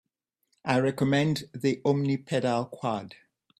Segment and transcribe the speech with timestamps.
[0.65, 3.17] I recommend the Omni pedal Quad.